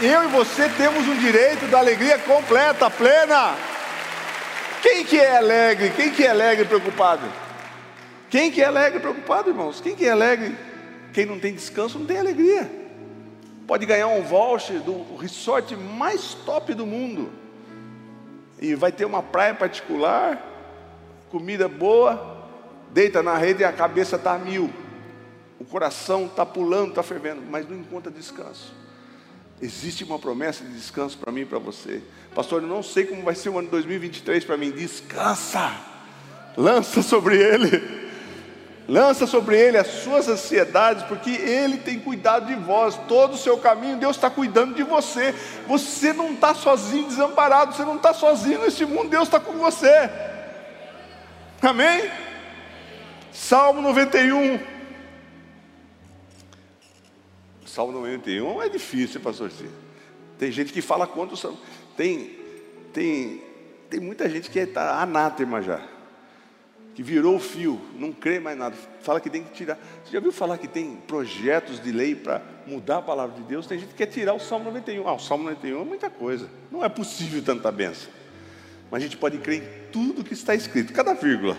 eu 0.00 0.24
e 0.24 0.26
você 0.28 0.68
temos 0.70 1.06
um 1.06 1.16
direito 1.18 1.66
da 1.66 1.78
alegria 1.78 2.18
completa, 2.18 2.90
plena. 2.90 3.54
Quem 4.80 5.04
que 5.04 5.18
é 5.18 5.36
alegre? 5.36 5.90
Quem 5.94 6.10
que 6.10 6.24
é 6.24 6.30
alegre 6.30 6.64
e 6.64 6.68
preocupado? 6.68 7.22
Quem 8.30 8.50
que 8.50 8.62
é 8.62 8.64
alegre 8.64 8.98
e 8.98 9.02
preocupado, 9.02 9.50
irmãos? 9.50 9.80
Quem 9.80 9.94
que 9.94 10.06
é 10.06 10.10
alegre? 10.10 10.56
Quem 11.12 11.26
não 11.26 11.38
tem 11.38 11.52
descanso 11.54 11.98
não 11.98 12.06
tem 12.06 12.18
alegria. 12.18 12.68
Pode 13.66 13.84
ganhar 13.84 14.08
um 14.08 14.22
voucher 14.22 14.80
do 14.80 15.16
resort 15.16 15.76
mais 15.76 16.34
top 16.34 16.74
do 16.74 16.86
mundo. 16.86 17.30
e 18.60 18.76
vai 18.76 18.92
ter 18.92 19.04
uma 19.04 19.22
praia 19.22 19.52
particular, 19.52 20.40
comida 21.30 21.68
boa, 21.68 22.46
deita 22.92 23.20
na 23.20 23.36
rede 23.36 23.62
e 23.62 23.64
a 23.64 23.72
cabeça 23.72 24.14
está 24.14 24.38
mil, 24.38 24.70
o 25.62 25.64
coração 25.64 26.26
está 26.26 26.44
pulando, 26.44 26.88
está 26.88 27.04
fervendo, 27.04 27.40
mas 27.48 27.68
não 27.68 27.76
encontra 27.76 28.10
descanso. 28.10 28.74
Existe 29.60 30.02
uma 30.02 30.18
promessa 30.18 30.64
de 30.64 30.72
descanso 30.72 31.16
para 31.16 31.30
mim 31.30 31.42
e 31.42 31.46
para 31.46 31.60
você. 31.60 32.02
Pastor, 32.34 32.62
eu 32.62 32.68
não 32.68 32.82
sei 32.82 33.06
como 33.06 33.22
vai 33.22 33.36
ser 33.36 33.48
o 33.48 33.60
ano 33.60 33.68
2023 33.68 34.44
para 34.44 34.56
mim. 34.56 34.72
Descansa. 34.72 35.72
Lança 36.56 37.00
sobre 37.00 37.36
ele. 37.36 38.02
Lança 38.88 39.24
sobre 39.24 39.56
ele 39.56 39.78
as 39.78 39.86
suas 39.86 40.26
ansiedades, 40.26 41.04
porque 41.04 41.30
ele 41.30 41.76
tem 41.76 42.00
cuidado 42.00 42.46
de 42.46 42.56
vós. 42.56 42.98
Todo 43.06 43.34
o 43.34 43.38
seu 43.38 43.56
caminho, 43.56 43.96
Deus 43.98 44.16
está 44.16 44.28
cuidando 44.28 44.74
de 44.74 44.82
você. 44.82 45.32
Você 45.68 46.12
não 46.12 46.32
está 46.32 46.56
sozinho, 46.56 47.06
desamparado. 47.06 47.72
Você 47.72 47.84
não 47.84 47.94
está 47.94 48.12
sozinho 48.12 48.62
neste 48.62 48.84
mundo. 48.84 49.10
Deus 49.10 49.28
está 49.28 49.38
com 49.38 49.52
você. 49.52 50.10
Amém? 51.62 52.10
Salmo 53.32 53.80
91. 53.80 54.71
Salmo 57.72 57.90
91 57.92 58.60
é 58.60 58.68
difícil, 58.68 59.18
pastor 59.18 59.50
Ciro. 59.50 59.72
Tem 60.38 60.52
gente 60.52 60.74
que 60.74 60.82
fala 60.82 61.06
contra 61.06 61.34
o 61.34 61.38
Salmo. 61.38 61.58
Tem, 61.96 62.36
tem, 62.92 63.42
tem 63.88 63.98
muita 63.98 64.28
gente 64.28 64.50
que 64.50 64.58
está 64.58 65.00
anátema 65.00 65.62
já. 65.62 65.82
Que 66.94 67.02
virou 67.02 67.36
o 67.36 67.40
fio, 67.40 67.80
não 67.98 68.12
crê 68.12 68.38
mais 68.38 68.58
nada. 68.58 68.76
Fala 69.00 69.18
que 69.22 69.30
tem 69.30 69.42
que 69.42 69.52
tirar. 69.52 69.78
Você 70.04 70.12
já 70.12 70.20
viu 70.20 70.30
falar 70.30 70.58
que 70.58 70.68
tem 70.68 70.96
projetos 71.08 71.82
de 71.82 71.90
lei 71.90 72.14
para 72.14 72.42
mudar 72.66 72.98
a 72.98 73.02
palavra 73.02 73.36
de 73.36 73.42
Deus? 73.44 73.66
Tem 73.66 73.78
gente 73.78 73.88
que 73.88 73.94
quer 73.94 74.06
tirar 74.06 74.34
o 74.34 74.38
Salmo 74.38 74.66
91. 74.66 75.08
Ah, 75.08 75.14
o 75.14 75.18
Salmo 75.18 75.44
91 75.44 75.80
é 75.80 75.84
muita 75.86 76.10
coisa. 76.10 76.50
Não 76.70 76.84
é 76.84 76.90
possível 76.90 77.42
tanta 77.42 77.72
benção. 77.72 78.12
Mas 78.90 79.02
a 79.02 79.06
gente 79.06 79.16
pode 79.16 79.38
crer 79.38 79.62
em 79.62 79.90
tudo 79.90 80.22
que 80.22 80.34
está 80.34 80.54
escrito, 80.54 80.92
cada 80.92 81.14
vírgula. 81.14 81.56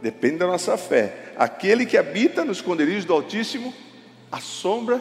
Depende 0.00 0.38
da 0.38 0.46
nossa 0.46 0.78
fé. 0.78 1.34
Aquele 1.36 1.84
que 1.84 1.98
habita 1.98 2.42
no 2.42 2.52
esconderijo 2.52 3.06
do 3.06 3.12
Altíssimo 3.12 3.74
a 4.30 4.40
sombra 4.40 5.00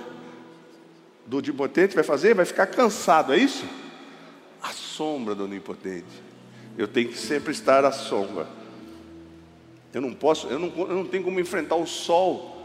do 1.25 1.37
onipotente 1.37 1.95
vai 1.95 2.03
fazer? 2.03 2.33
Vai 2.33 2.45
ficar 2.45 2.67
cansado, 2.67 3.33
é 3.33 3.37
isso? 3.37 3.65
A 4.61 4.71
sombra 4.71 5.35
do 5.35 5.43
onipotente. 5.43 6.05
Eu 6.77 6.87
tenho 6.87 7.09
que 7.09 7.17
sempre 7.17 7.51
estar 7.51 7.83
à 7.83 7.91
sombra. 7.91 8.47
Eu 9.93 10.01
não 10.01 10.13
posso, 10.13 10.47
eu 10.47 10.59
não, 10.59 10.67
eu 10.77 10.95
não 10.95 11.05
tenho 11.05 11.23
como 11.23 11.39
enfrentar 11.39 11.75
o 11.75 11.87
sol 11.87 12.57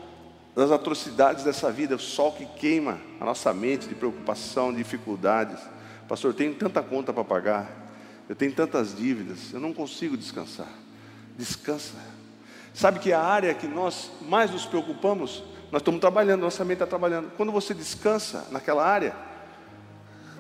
das 0.55 0.71
atrocidades 0.71 1.45
dessa 1.45 1.71
vida, 1.73 1.97
o 1.97 1.99
sol 1.99 2.33
que 2.33 2.45
queima 2.45 3.01
a 3.19 3.25
nossa 3.25 3.53
mente 3.55 3.89
de 3.89 3.95
preocupação, 3.95 4.71
de 4.71 4.79
dificuldades. 4.79 5.59
Pastor, 6.07 6.31
eu 6.31 6.37
tenho 6.37 6.55
tanta 6.55 6.83
conta 6.83 7.13
para 7.13 7.25
pagar, 7.25 7.71
eu 8.29 8.37
tenho 8.37 8.53
tantas 8.53 8.95
dívidas, 8.95 9.53
eu 9.53 9.61
não 9.61 9.73
consigo 9.73 10.17
descansar. 10.17 10.69
Descansa. 11.39 11.97
Sabe 12.75 12.99
que 12.99 13.13
a 13.13 13.21
área 13.21 13.55
que 13.55 13.67
nós 13.67 14.11
mais 14.23 14.51
nos 14.51 14.67
preocupamos 14.67 15.43
nós 15.73 15.81
estamos 15.81 16.01
trabalhando, 16.03 16.43
nossa 16.43 16.63
mente 16.67 16.75
está 16.75 16.87
trabalhando. 16.87 17.33
Quando 17.35 17.51
você 17.51 17.73
descansa 17.73 18.47
naquela 18.51 18.87
área, 18.87 19.17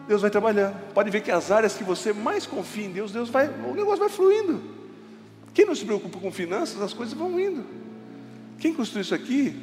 Deus 0.06 0.20
vai 0.20 0.30
trabalhando. 0.30 0.76
Pode 0.92 1.08
ver 1.10 1.22
que 1.22 1.30
as 1.30 1.50
áreas 1.50 1.74
que 1.74 1.82
você 1.82 2.12
mais 2.12 2.44
confia 2.44 2.84
em 2.84 2.92
Deus, 2.92 3.12
Deus 3.12 3.30
vai, 3.30 3.48
o 3.48 3.74
negócio 3.74 4.00
vai 4.00 4.10
fluindo. 4.10 4.62
Quem 5.54 5.64
não 5.64 5.74
se 5.74 5.86
preocupa 5.86 6.18
com 6.20 6.30
finanças, 6.30 6.82
as 6.82 6.92
coisas 6.92 7.14
vão 7.14 7.40
indo. 7.40 7.64
Quem 8.58 8.74
construiu 8.74 9.00
isso 9.00 9.14
aqui 9.14 9.56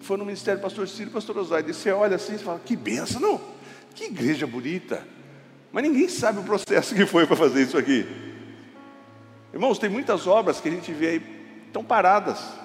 foi 0.00 0.16
no 0.16 0.24
ministério 0.24 0.58
do 0.58 0.62
pastor 0.62 0.88
Ciro 0.88 1.10
e 1.10 1.12
pastor 1.12 1.36
Osaide. 1.36 1.74
Você 1.74 1.92
olha 1.92 2.16
assim 2.16 2.36
e 2.36 2.38
fala, 2.38 2.58
que 2.64 2.74
benção, 2.74 3.20
não? 3.20 3.38
Que 3.94 4.04
igreja 4.04 4.46
bonita. 4.46 5.06
Mas 5.70 5.84
ninguém 5.84 6.08
sabe 6.08 6.38
o 6.38 6.44
processo 6.44 6.94
que 6.94 7.04
foi 7.04 7.26
para 7.26 7.36
fazer 7.36 7.62
isso 7.62 7.76
aqui. 7.76 8.06
Irmãos, 9.52 9.78
tem 9.78 9.90
muitas 9.90 10.26
obras 10.26 10.62
que 10.62 10.68
a 10.68 10.72
gente 10.72 10.92
vê 10.92 11.08
aí, 11.08 11.22
estão 11.66 11.84
paradas. 11.84 12.63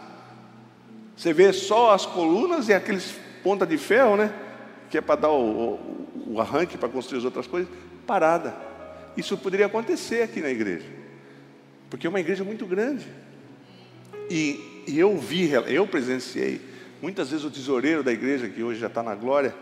Você 1.19 1.33
vê 1.33 1.51
só 1.51 1.93
as 1.93 2.05
colunas 2.05 2.69
e 2.69 2.73
aqueles 2.73 3.13
ponta 3.43 3.67
de 3.67 3.77
ferro, 3.77 4.15
né? 4.15 4.33
Que 4.89 4.99
é 4.99 5.01
para 5.01 5.19
dar 5.19 5.29
o, 5.31 5.73
o, 5.73 6.33
o 6.35 6.39
arranque 6.39 6.77
para 6.77 6.87
construir 6.87 7.19
as 7.19 7.25
outras 7.25 7.45
coisas, 7.45 7.69
parada. 8.07 8.55
Isso 9.17 9.37
poderia 9.37 9.65
acontecer 9.65 10.21
aqui 10.21 10.39
na 10.39 10.49
igreja, 10.49 10.85
porque 11.89 12.07
é 12.07 12.09
uma 12.09 12.21
igreja 12.21 12.45
muito 12.45 12.65
grande. 12.65 13.05
E, 14.29 14.85
e 14.87 14.97
eu 14.97 15.17
vi, 15.17 15.51
eu 15.67 15.85
presenciei, 15.85 16.61
muitas 17.01 17.31
vezes 17.31 17.43
o 17.43 17.51
tesoureiro 17.51 18.01
da 18.01 18.13
igreja, 18.13 18.47
que 18.47 18.63
hoje 18.63 18.79
já 18.79 18.87
está 18.87 19.03
na 19.03 19.13
glória, 19.13 19.53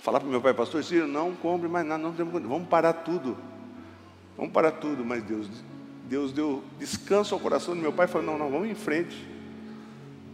falar 0.00 0.18
para 0.18 0.28
meu 0.28 0.40
pai, 0.40 0.54
pastor 0.54 0.82
Ciro, 0.82 1.06
não 1.06 1.36
compre 1.36 1.68
mais 1.68 1.86
nada, 1.86 2.02
não 2.02 2.12
temos, 2.12 2.32
vamos 2.42 2.66
parar 2.66 2.94
tudo. 2.94 3.38
Vamos 4.36 4.52
parar 4.52 4.72
tudo, 4.72 5.04
mas 5.04 5.22
Deus, 5.22 5.48
Deus 6.08 6.32
deu 6.32 6.64
descanso 6.80 7.32
ao 7.32 7.40
coração 7.40 7.76
do 7.76 7.80
meu 7.80 7.92
pai 7.92 8.06
e 8.06 8.08
falou, 8.08 8.26
não, 8.26 8.36
não, 8.36 8.50
vamos 8.50 8.68
em 8.68 8.74
frente. 8.74 9.38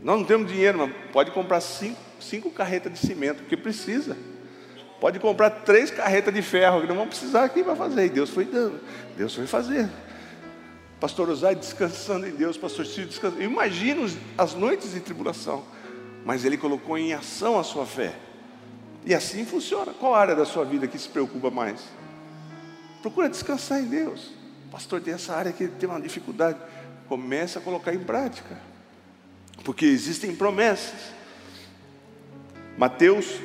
Nós 0.03 0.19
não 0.19 0.25
temos 0.25 0.51
dinheiro, 0.51 0.79
mas 0.79 0.93
pode 1.13 1.31
comprar 1.31 1.61
cinco, 1.61 1.99
cinco 2.21 2.51
carretas 2.51 2.93
de 2.93 2.99
cimento, 2.99 3.39
porque 3.39 3.57
precisa. 3.57 4.17
Pode 5.01 5.19
comprar 5.19 5.51
três 5.51 5.91
carretas 5.91 6.33
de 6.33 6.43
ferro, 6.43 6.81
que 6.81 6.87
não 6.87 6.97
vão 6.97 7.07
precisar 7.07 7.45
aqui 7.45 7.63
para 7.63 7.77
fazer. 7.77 8.07
E 8.07 8.09
Deus 8.09 8.31
foi 8.31 8.45
dando, 8.45 8.81
Deus 9.17 9.35
foi 9.35 9.47
fazer. 9.47 9.89
Pastor 10.99 11.29
Osai 11.29 11.55
descansando 11.55 12.27
em 12.27 12.31
Deus, 12.31 12.57
pastor 12.57 12.87
Ciro 12.87 13.09
descansando. 13.09 13.43
Imagina 13.43 14.09
as 14.39 14.55
noites 14.55 14.93
de 14.93 15.01
tribulação, 15.01 15.63
mas 16.25 16.45
ele 16.45 16.57
colocou 16.57 16.97
em 16.97 17.13
ação 17.13 17.59
a 17.59 17.65
sua 17.65 17.85
fé. 17.85 18.15
E 19.05 19.15
assim 19.15 19.45
funciona. 19.45 19.93
Qual 19.93 20.15
área 20.15 20.35
da 20.35 20.45
sua 20.45 20.65
vida 20.65 20.87
que 20.87 20.99
se 20.99 21.09
preocupa 21.09 21.51
mais? 21.51 21.85
Procura 23.03 23.29
descansar 23.29 23.81
em 23.81 23.87
Deus. 23.87 24.33
Pastor, 24.71 25.01
tem 25.01 25.15
essa 25.15 25.35
área 25.35 25.53
que 25.53 25.69
tem 25.69 25.89
uma 25.89 26.01
dificuldade. 26.01 26.59
Comece 27.09 27.59
a 27.59 27.61
colocar 27.61 27.95
em 27.95 28.01
prática 28.01 28.57
porque 29.65 29.87
existem 29.87 30.35
promessas. 30.35 31.15
Mateus 32.79 33.41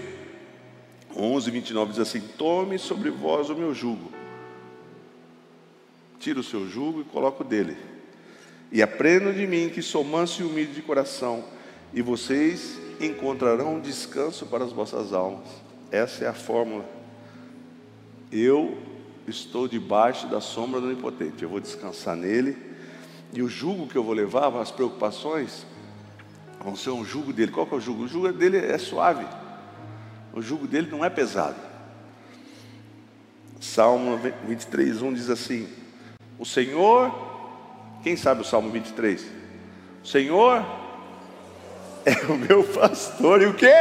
11, 1.16 1.52
29 1.52 1.92
diz 1.92 2.00
assim: 2.00 2.22
Tome 2.38 2.78
sobre 2.78 3.10
vós 3.10 3.50
o 3.50 3.56
meu 3.56 3.74
jugo, 3.74 4.12
tira 6.20 6.40
o 6.40 6.44
seu 6.44 6.68
jugo 6.68 7.02
e 7.02 7.06
coloca 7.06 7.44
o 7.44 7.48
dele, 7.48 7.78
e 8.72 8.82
aprenda 8.82 9.34
de 9.34 9.46
mim 9.46 9.70
que 9.70 9.82
sou 9.82 10.04
manso 10.04 10.42
e 10.42 10.46
humilde 10.46 10.74
de 10.74 10.82
coração, 10.82 11.44
e 11.94 12.02
vocês 12.02 12.80
encontrarão 13.00 13.80
descanso 13.80 14.46
para 14.46 14.64
as 14.64 14.72
vossas 14.72 15.14
almas. 15.14 15.48
Essa 15.92 16.26
é 16.26 16.28
a 16.28 16.34
fórmula. 16.34 16.86
Eu 18.32 18.78
estou 19.28 19.68
debaixo 19.68 20.28
da 20.28 20.40
sombra 20.40 20.80
do 20.80 20.88
Onipotente, 20.88 21.44
eu 21.44 21.50
vou 21.50 21.60
descansar 21.60 22.16
nele, 22.16 22.58
e 23.34 23.42
o 23.42 23.48
jugo 23.48 23.88
que 23.88 23.98
eu 23.98 24.04
vou 24.04 24.14
levar, 24.14 24.54
as 24.58 24.72
preocupações, 24.72 25.66
vão 26.64 26.76
ser 26.76 26.92
um 26.92 27.04
jugo 27.04 27.34
dele. 27.34 27.52
Qual 27.52 27.66
que 27.66 27.74
é 27.74 27.78
o 27.78 27.82
jugo? 27.82 28.04
O 28.04 28.08
jugo 28.08 28.32
dele 28.32 28.58
é 28.58 28.78
suave. 28.78 29.26
O 30.34 30.42
jugo 30.42 30.68
dele 30.68 30.90
não 30.90 31.04
é 31.04 31.10
pesado. 31.10 31.56
Salmo 33.60 34.20
23, 34.48 35.02
1 35.02 35.14
diz 35.14 35.30
assim: 35.30 35.68
O 36.40 36.46
Senhor, 36.46 37.14
quem 38.04 38.16
sabe 38.16 38.42
o 38.42 38.46
Salmo 38.46 38.72
23? 38.72 39.26
O 40.04 40.08
Senhor 40.08 40.66
é 42.06 42.32
o 42.32 42.38
meu 42.38 42.64
pastor 42.64 43.42
e 43.42 43.46
o 43.46 43.54
que? 43.54 43.72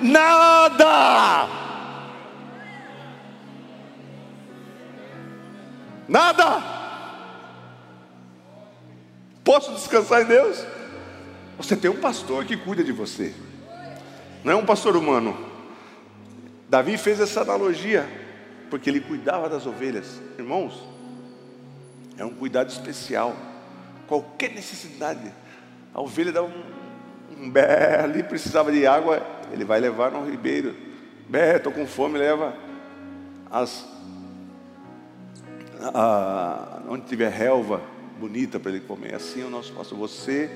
Nada! 0.00 1.48
Nada! 6.08 6.62
Posso 9.44 9.72
descansar 9.72 10.22
em 10.22 10.26
Deus? 10.26 10.75
Você 11.56 11.74
tem 11.76 11.90
um 11.90 12.00
pastor 12.00 12.44
que 12.44 12.56
cuida 12.56 12.84
de 12.84 12.92
você, 12.92 13.34
não 14.44 14.52
é 14.52 14.56
um 14.56 14.64
pastor 14.64 14.96
humano. 14.96 15.36
Davi 16.68 16.96
fez 16.98 17.20
essa 17.20 17.40
analogia, 17.40 18.06
porque 18.70 18.90
ele 18.90 19.00
cuidava 19.00 19.48
das 19.48 19.66
ovelhas. 19.66 20.20
Irmãos, 20.38 20.86
é 22.18 22.24
um 22.24 22.30
cuidado 22.30 22.68
especial. 22.68 23.34
Qualquer 24.06 24.52
necessidade, 24.52 25.32
a 25.92 26.00
ovelha 26.00 26.32
dá 26.32 26.42
um, 26.42 26.62
um 27.40 27.50
bé 27.50 28.00
ali, 28.00 28.22
precisava 28.22 28.70
de 28.70 28.86
água, 28.86 29.20
ele 29.52 29.64
vai 29.64 29.80
levar 29.80 30.10
no 30.10 30.28
ribeiro. 30.28 30.76
Bé, 31.28 31.56
estou 31.56 31.72
com 31.72 31.86
fome, 31.86 32.18
leva 32.18 32.54
as. 33.50 33.84
A, 35.92 36.82
onde 36.88 37.06
tiver 37.06 37.30
relva 37.30 37.80
bonita 38.18 38.58
para 38.58 38.70
ele 38.70 38.80
comer. 38.80 39.14
Assim 39.14 39.42
é 39.42 39.44
o 39.44 39.50
nosso 39.50 39.72
pastor. 39.72 39.98
Você 39.98 40.50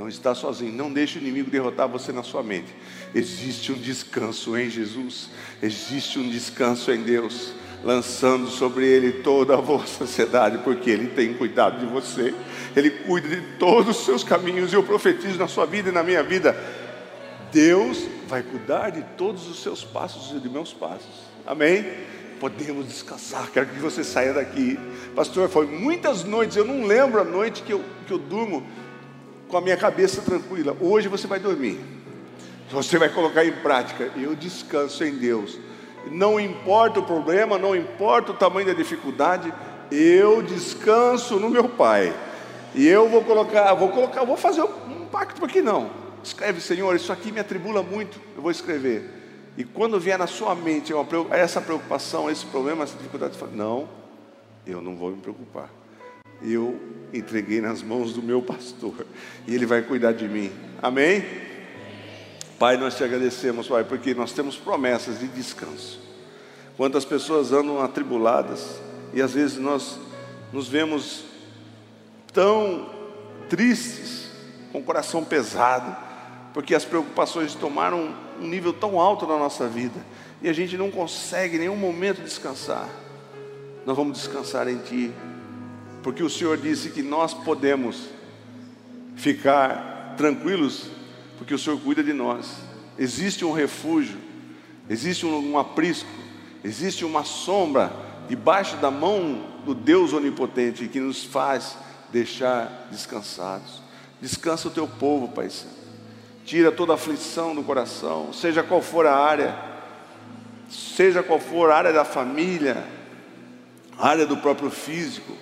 não 0.00 0.08
está 0.08 0.34
sozinho. 0.34 0.72
Não 0.72 0.90
deixe 0.90 1.18
o 1.18 1.20
inimigo 1.20 1.50
derrotar 1.50 1.86
você 1.86 2.10
na 2.10 2.22
sua 2.22 2.42
mente. 2.42 2.74
Existe 3.14 3.70
um 3.70 3.74
descanso 3.74 4.56
em 4.56 4.70
Jesus. 4.70 5.28
Existe 5.62 6.18
um 6.18 6.28
descanso 6.28 6.90
em 6.90 7.02
Deus. 7.02 7.52
Lançando 7.84 8.48
sobre 8.48 8.86
Ele 8.86 9.12
toda 9.22 9.54
a 9.54 9.60
vossa 9.60 10.04
ansiedade, 10.04 10.58
porque 10.58 10.90
Ele 10.90 11.08
tem 11.08 11.34
cuidado 11.34 11.78
de 11.78 11.86
você. 11.86 12.34
Ele 12.74 12.90
cuida 12.90 13.28
de 13.28 13.42
todos 13.58 13.98
os 13.98 14.04
seus 14.06 14.24
caminhos. 14.24 14.72
E 14.72 14.76
eu 14.76 14.82
profetizo 14.82 15.38
na 15.38 15.46
sua 15.46 15.66
vida 15.66 15.90
e 15.90 15.92
na 15.92 16.02
minha 16.02 16.22
vida. 16.22 16.56
Deus 17.52 18.06
vai 18.26 18.42
cuidar 18.42 18.90
de 18.90 19.02
todos 19.18 19.48
os 19.48 19.62
seus 19.62 19.84
passos 19.84 20.34
e 20.34 20.40
de 20.40 20.48
meus 20.48 20.72
passos. 20.72 21.30
Amém? 21.46 21.84
podemos 22.38 22.86
descansar. 22.86 23.50
Quero 23.50 23.66
que 23.66 23.78
você 23.78 24.02
saia 24.02 24.32
daqui. 24.32 24.78
Pastor, 25.14 25.50
foi 25.50 25.66
muitas 25.66 26.24
noites, 26.24 26.56
eu 26.56 26.64
não 26.64 26.86
lembro 26.86 27.20
a 27.20 27.24
noite 27.24 27.62
que 27.62 27.70
eu, 27.70 27.84
que 28.06 28.12
eu 28.14 28.18
durmo 28.18 28.66
com 29.50 29.56
a 29.56 29.60
minha 29.60 29.76
cabeça 29.76 30.22
tranquila. 30.22 30.76
Hoje 30.80 31.08
você 31.08 31.26
vai 31.26 31.38
dormir. 31.38 31.80
Você 32.70 32.98
vai 32.98 33.08
colocar 33.08 33.44
em 33.44 33.52
prática. 33.52 34.10
Eu 34.16 34.34
descanso 34.34 35.04
em 35.04 35.16
Deus. 35.16 35.58
Não 36.10 36.40
importa 36.40 37.00
o 37.00 37.02
problema, 37.02 37.58
não 37.58 37.76
importa 37.76 38.32
o 38.32 38.34
tamanho 38.34 38.68
da 38.68 38.72
dificuldade, 38.72 39.52
eu 39.90 40.40
descanso 40.40 41.38
no 41.38 41.50
meu 41.50 41.68
Pai. 41.68 42.14
E 42.74 42.86
eu 42.86 43.08
vou 43.08 43.22
colocar, 43.22 43.74
vou 43.74 43.88
colocar, 43.88 44.24
vou 44.24 44.36
fazer 44.36 44.62
um 44.62 45.06
pacto, 45.06 45.46
que 45.46 45.60
não? 45.60 45.90
Escreve, 46.22 46.60
Senhor, 46.60 46.94
isso 46.94 47.12
aqui 47.12 47.32
me 47.32 47.40
atribula 47.40 47.82
muito, 47.82 48.20
eu 48.36 48.42
vou 48.42 48.50
escrever. 48.50 49.20
E 49.58 49.64
quando 49.64 49.98
vier 49.98 50.18
na 50.18 50.26
sua 50.26 50.54
mente 50.54 50.92
essa 51.32 51.60
preocupação, 51.60 52.30
esse 52.30 52.46
problema, 52.46 52.84
essa 52.84 52.96
dificuldade, 52.96 53.36
fala, 53.36 53.52
não, 53.54 53.88
eu 54.66 54.80
não 54.80 54.96
vou 54.96 55.10
me 55.10 55.20
preocupar. 55.20 55.68
Eu 56.42 56.80
entreguei 57.12 57.60
nas 57.60 57.82
mãos 57.82 58.12
do 58.12 58.22
meu 58.22 58.40
pastor 58.40 59.06
e 59.46 59.54
ele 59.54 59.66
vai 59.66 59.82
cuidar 59.82 60.12
de 60.12 60.28
mim. 60.28 60.52
Amém? 60.80 61.24
Pai, 62.58 62.76
nós 62.76 62.96
te 62.96 63.02
agradecemos, 63.02 63.68
Pai, 63.68 63.84
porque 63.84 64.14
nós 64.14 64.32
temos 64.32 64.56
promessas 64.56 65.18
de 65.18 65.28
descanso. 65.28 66.00
Quantas 66.76 67.04
pessoas 67.04 67.52
andam 67.52 67.80
atribuladas 67.80 68.80
e 69.12 69.20
às 69.20 69.32
vezes 69.32 69.58
nós 69.58 69.98
nos 70.52 70.68
vemos 70.68 71.24
tão 72.32 72.88
tristes, 73.48 74.30
com 74.72 74.78
o 74.78 74.82
coração 74.82 75.24
pesado, 75.24 75.96
porque 76.54 76.74
as 76.74 76.84
preocupações 76.84 77.54
tomaram 77.54 78.14
um 78.40 78.46
nível 78.46 78.72
tão 78.72 79.00
alto 79.00 79.26
na 79.26 79.36
nossa 79.36 79.66
vida 79.66 80.00
e 80.40 80.48
a 80.48 80.52
gente 80.52 80.76
não 80.76 80.90
consegue 80.90 81.56
em 81.56 81.60
nenhum 81.60 81.76
momento 81.76 82.22
descansar. 82.22 82.88
Nós 83.84 83.96
vamos 83.96 84.18
descansar 84.18 84.68
em 84.68 84.78
Ti, 84.78 85.12
porque 86.02 86.22
o 86.22 86.30
Senhor 86.30 86.56
disse 86.56 86.90
que 86.90 87.02
nós 87.02 87.34
podemos 87.34 88.08
ficar 89.16 90.14
tranquilos, 90.16 90.90
porque 91.38 91.54
o 91.54 91.58
Senhor 91.58 91.78
cuida 91.80 92.02
de 92.02 92.12
nós. 92.12 92.56
Existe 92.98 93.44
um 93.44 93.52
refúgio, 93.52 94.18
existe 94.88 95.26
um, 95.26 95.52
um 95.52 95.58
aprisco, 95.58 96.08
existe 96.64 97.04
uma 97.04 97.24
sombra 97.24 97.92
debaixo 98.28 98.76
da 98.76 98.90
mão 98.90 99.44
do 99.64 99.74
Deus 99.74 100.12
onipotente 100.12 100.88
que 100.88 101.00
nos 101.00 101.24
faz 101.24 101.76
deixar 102.10 102.88
descansados. 102.90 103.82
Descansa 104.20 104.68
o 104.68 104.70
teu 104.70 104.86
povo, 104.86 105.28
Pai 105.28 105.50
Santo. 105.50 105.80
Tira 106.44 106.72
toda 106.72 106.94
aflição 106.94 107.54
do 107.54 107.62
coração, 107.62 108.32
seja 108.32 108.62
qual 108.62 108.82
for 108.82 109.06
a 109.06 109.16
área, 109.16 109.56
seja 110.68 111.22
qual 111.22 111.38
for 111.38 111.70
a 111.70 111.76
área 111.76 111.92
da 111.92 112.04
família, 112.04 112.84
a 113.98 114.08
área 114.08 114.26
do 114.26 114.36
próprio 114.36 114.70
físico, 114.70 115.32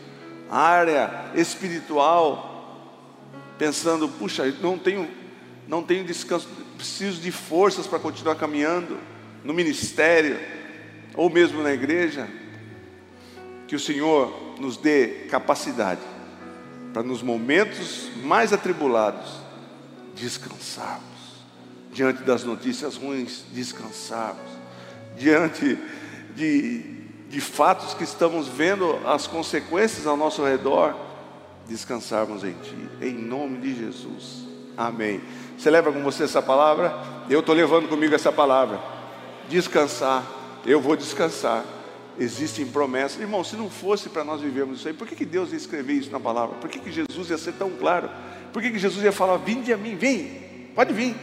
área 0.50 1.30
espiritual, 1.34 2.48
pensando, 3.58 4.08
puxa, 4.08 4.44
não 4.60 4.78
tenho, 4.78 5.08
não 5.66 5.82
tenho 5.82 6.04
descanso, 6.04 6.48
preciso 6.76 7.20
de 7.20 7.30
forças 7.32 7.86
para 7.86 7.98
continuar 7.98 8.36
caminhando 8.36 8.98
no 9.44 9.52
ministério, 9.52 10.38
ou 11.14 11.28
mesmo 11.28 11.62
na 11.62 11.72
igreja, 11.72 12.28
que 13.66 13.76
o 13.76 13.80
Senhor 13.80 14.56
nos 14.58 14.76
dê 14.76 15.26
capacidade 15.30 16.00
para 16.92 17.02
nos 17.02 17.22
momentos 17.22 18.10
mais 18.22 18.52
atribulados 18.52 19.40
descansarmos, 20.14 21.44
diante 21.92 22.22
das 22.22 22.44
notícias 22.44 22.96
ruins, 22.96 23.44
descansarmos, 23.52 24.50
diante 25.16 25.78
de, 26.34 26.97
de 27.28 27.40
fatos 27.40 27.94
que 27.94 28.04
estamos 28.04 28.48
vendo 28.48 28.98
as 29.06 29.26
consequências 29.26 30.06
ao 30.06 30.16
nosso 30.16 30.42
redor, 30.44 30.94
descansarmos 31.66 32.42
em 32.42 32.54
Ti, 32.54 32.88
em 33.02 33.14
nome 33.14 33.58
de 33.58 33.74
Jesus, 33.74 34.46
amém. 34.76 35.20
Você 35.56 35.70
leva 35.70 35.92
com 35.92 36.02
você 36.02 36.24
essa 36.24 36.40
palavra? 36.40 36.94
Eu 37.28 37.40
estou 37.40 37.54
levando 37.54 37.88
comigo 37.88 38.14
essa 38.14 38.32
palavra. 38.32 38.80
Descansar, 39.48 40.24
eu 40.64 40.80
vou 40.80 40.96
descansar 40.96 41.64
existem 42.18 42.66
promessas. 42.66 43.20
Irmão, 43.20 43.44
se 43.44 43.56
não 43.56 43.70
fosse 43.70 44.08
para 44.08 44.24
nós 44.24 44.40
vivermos 44.40 44.80
isso 44.80 44.88
aí, 44.88 44.94
por 44.94 45.06
que, 45.06 45.14
que 45.14 45.24
Deus 45.24 45.50
ia 45.50 45.56
escrever 45.56 45.94
isso 45.94 46.10
na 46.10 46.20
palavra? 46.20 46.56
Por 46.56 46.68
que, 46.68 46.78
que 46.78 46.90
Jesus 46.90 47.30
ia 47.30 47.38
ser 47.38 47.52
tão 47.52 47.70
claro? 47.70 48.10
Por 48.52 48.60
que, 48.60 48.70
que 48.70 48.78
Jesus 48.78 49.04
ia 49.04 49.12
falar, 49.12 49.36
vinde 49.36 49.72
a 49.72 49.76
mim, 49.76 49.94
vem, 49.94 50.70
pode 50.74 50.92
vir. 50.92 51.14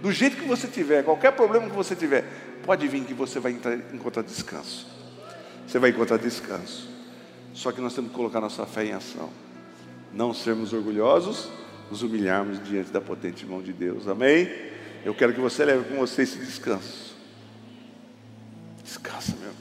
Do 0.00 0.12
jeito 0.12 0.36
que 0.36 0.46
você 0.46 0.68
tiver, 0.68 1.02
qualquer 1.02 1.32
problema 1.32 1.68
que 1.68 1.74
você 1.74 1.96
tiver, 1.96 2.24
pode 2.64 2.86
vir 2.86 3.02
que 3.04 3.14
você 3.14 3.40
vai 3.40 3.56
encontrar 3.92 4.22
descanso. 4.22 4.97
Você 5.68 5.78
vai 5.78 5.90
encontrar 5.90 6.16
descanso. 6.16 6.88
Só 7.52 7.70
que 7.70 7.80
nós 7.80 7.94
temos 7.94 8.10
que 8.10 8.16
colocar 8.16 8.40
nossa 8.40 8.64
fé 8.64 8.86
em 8.86 8.92
ação. 8.92 9.28
Não 10.14 10.32
sermos 10.32 10.72
orgulhosos, 10.72 11.50
nos 11.90 12.02
humilharmos 12.02 12.58
diante 12.64 12.90
da 12.90 13.02
potente 13.02 13.44
mão 13.44 13.60
de 13.60 13.74
Deus. 13.74 14.08
Amém? 14.08 14.50
Eu 15.04 15.14
quero 15.14 15.34
que 15.34 15.40
você 15.40 15.66
leve 15.66 15.84
com 15.84 15.98
você 15.98 16.22
esse 16.22 16.38
descanso. 16.38 17.14
Descansa, 18.82 19.36
meu. 19.38 19.52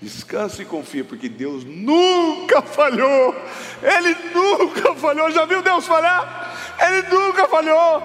Descansa 0.00 0.62
e 0.62 0.64
confia, 0.64 1.04
porque 1.04 1.28
Deus 1.28 1.64
nunca 1.64 2.62
falhou. 2.62 3.34
Ele 3.82 4.16
nunca 4.34 4.94
falhou. 4.94 5.30
Já 5.30 5.44
viu 5.44 5.60
Deus 5.60 5.86
falhar? 5.86 6.76
Ele 6.80 7.14
nunca 7.14 7.46
falhou. 7.46 8.02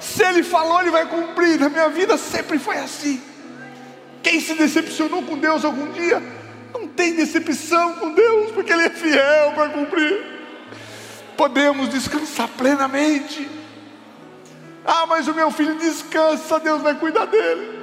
Se 0.00 0.24
Ele 0.24 0.42
falou, 0.42 0.80
Ele 0.80 0.90
vai 0.90 1.06
cumprir. 1.06 1.60
Na 1.60 1.68
minha 1.68 1.90
vida 1.90 2.16
sempre 2.16 2.58
foi 2.58 2.78
assim. 2.78 3.20
Quem 4.22 4.40
se 4.40 4.54
decepcionou 4.54 5.22
com 5.22 5.36
Deus 5.36 5.64
algum 5.64 5.92
dia, 5.92 6.39
tem 7.00 7.14
decepção 7.14 7.94
com 7.94 8.12
Deus, 8.12 8.52
porque 8.52 8.70
Ele 8.70 8.82
é 8.82 8.90
fiel 8.90 9.52
para 9.54 9.70
cumprir. 9.70 10.22
Podemos 11.34 11.88
descansar 11.88 12.46
plenamente. 12.48 13.48
Ah, 14.84 15.06
mas 15.06 15.26
o 15.26 15.32
meu 15.32 15.50
filho 15.50 15.76
descansa, 15.76 16.60
Deus 16.60 16.82
vai 16.82 16.94
cuidar 16.94 17.24
dele. 17.24 17.80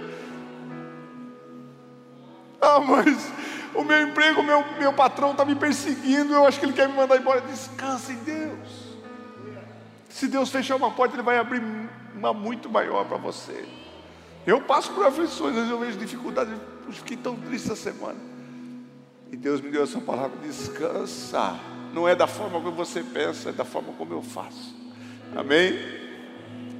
Ah, 2.62 2.80
mas 2.80 3.32
o 3.74 3.84
meu 3.84 4.08
emprego, 4.08 4.42
o 4.42 4.44
meu, 4.44 4.64
meu 4.78 4.94
patrão 4.94 5.32
está 5.32 5.44
me 5.44 5.56
perseguindo, 5.56 6.34
eu 6.34 6.46
acho 6.46 6.60
que 6.60 6.68
ele 6.68 6.74
quer 6.74 6.88
me 6.88 6.94
mandar 6.96 7.18
embora. 7.18 7.42
Descansa 7.42 8.12
em 8.12 8.18
Deus. 8.18 8.70
Se 10.10 10.28
Deus 10.28 10.52
fechar 10.52 10.76
uma 10.76 10.92
porta, 10.92 11.16
Ele 11.16 11.24
vai 11.24 11.40
abrir 11.40 11.62
uma 12.14 12.34
muito 12.34 12.70
maior 12.70 13.06
para 13.06 13.18
você. 13.18 13.66
Eu 14.46 14.62
passo 14.62 14.92
por 14.94 15.06
aflições, 15.06 15.52
às 15.52 15.56
vezes 15.56 15.72
eu 15.72 15.80
vejo 15.80 15.98
dificuldades, 15.98 16.54
fiquei 16.92 17.18
tão 17.18 17.36
triste 17.36 17.72
essa 17.72 17.76
semana. 17.76 18.37
E 19.32 19.36
Deus 19.36 19.62
me 19.62 19.70
deu 19.70 19.84
essa 19.84 20.00
palavra: 20.00 20.38
descansa. 20.42 21.56
Não 21.94 22.08
é 22.08 22.16
da 22.16 22.28
forma 22.28 22.60
como 22.62 22.76
você 22.76 23.02
pensa, 23.02 23.50
é 23.50 23.52
da 23.52 23.66
forma 23.66 23.90
como 23.98 24.14
eu 24.14 24.22
faço. 24.22 24.76
Amém? 25.36 25.74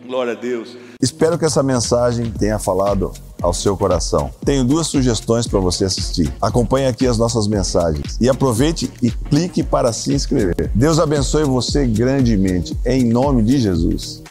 Glória 0.06 0.34
a 0.34 0.36
Deus. 0.36 0.78
Espero 1.02 1.38
que 1.38 1.46
essa 1.46 1.62
mensagem 1.62 2.32
tenha 2.32 2.58
falado 2.58 3.12
ao 3.42 3.54
seu 3.54 3.76
coração. 3.76 4.32
Tenho 4.46 4.64
duas 4.64 4.88
sugestões 4.88 5.46
para 5.46 5.60
você 5.60 5.86
assistir. 5.86 6.34
Acompanhe 6.42 6.88
aqui 6.88 7.06
as 7.06 7.18
nossas 7.18 7.48
mensagens 7.48 8.18
e 8.20 8.30
aproveite 8.30 8.92
e 9.02 9.12
clique 9.12 9.64
para 9.64 9.92
se 9.92 10.14
inscrever. 10.14 10.72
Deus 10.74 11.00
abençoe 11.00 11.44
você 11.44 11.86
grandemente, 11.86 12.76
em 12.86 13.04
nome 13.04 13.44
de 13.44 13.58
Jesus. 13.60 14.24